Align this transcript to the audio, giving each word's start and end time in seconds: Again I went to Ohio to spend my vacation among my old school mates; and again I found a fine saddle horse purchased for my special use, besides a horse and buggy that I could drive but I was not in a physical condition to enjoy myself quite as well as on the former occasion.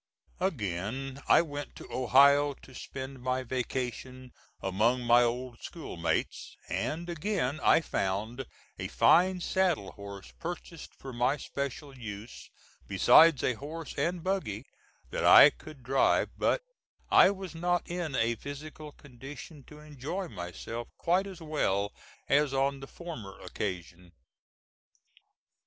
Again 0.39 1.21
I 1.27 1.43
went 1.43 1.75
to 1.75 1.87
Ohio 1.93 2.55
to 2.55 2.73
spend 2.73 3.21
my 3.21 3.43
vacation 3.43 4.31
among 4.59 5.03
my 5.03 5.21
old 5.21 5.61
school 5.61 5.95
mates; 5.95 6.55
and 6.69 7.07
again 7.07 7.59
I 7.61 7.81
found 7.81 8.47
a 8.79 8.87
fine 8.87 9.41
saddle 9.41 9.91
horse 9.91 10.31
purchased 10.39 10.95
for 10.95 11.13
my 11.13 11.37
special 11.37 11.95
use, 11.95 12.49
besides 12.87 13.43
a 13.43 13.53
horse 13.53 13.93
and 13.95 14.23
buggy 14.23 14.65
that 15.11 15.23
I 15.23 15.51
could 15.51 15.83
drive 15.83 16.29
but 16.35 16.63
I 17.11 17.29
was 17.29 17.53
not 17.53 17.87
in 17.87 18.15
a 18.15 18.33
physical 18.33 18.93
condition 18.93 19.63
to 19.65 19.77
enjoy 19.81 20.29
myself 20.29 20.87
quite 20.97 21.27
as 21.27 21.43
well 21.43 21.93
as 22.27 22.55
on 22.55 22.79
the 22.79 22.87
former 22.87 23.39
occasion. 23.39 24.13